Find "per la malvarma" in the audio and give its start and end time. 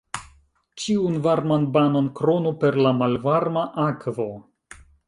2.65-3.71